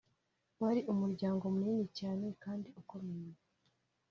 wari 0.61 0.81
umuryango 0.93 1.43
munini 1.53 1.85
cyane 1.99 2.27
kandi 2.43 2.67
ukomeye 2.81 3.33